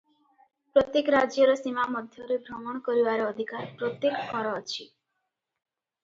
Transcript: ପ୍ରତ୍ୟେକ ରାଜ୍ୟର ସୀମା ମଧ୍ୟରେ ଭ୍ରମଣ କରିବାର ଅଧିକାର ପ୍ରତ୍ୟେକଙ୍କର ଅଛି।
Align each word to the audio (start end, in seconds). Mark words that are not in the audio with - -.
ପ୍ରତ୍ୟେକ 0.75 1.11
ରାଜ୍ୟର 1.15 1.53
ସୀମା 1.59 1.83
ମଧ୍ୟରେ 1.95 2.37
ଭ୍ରମଣ 2.47 2.81
କରିବାର 2.87 3.27
ଅଧିକାର 3.33 3.67
ପ୍ରତ୍ୟେକଙ୍କର 3.81 4.55
ଅଛି। 4.63 4.87